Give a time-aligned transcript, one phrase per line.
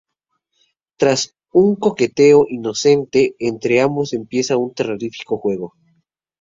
[0.99, 1.19] Tras
[1.63, 5.75] un coqueteo inocente entre ambos empieza un terrorífico juego.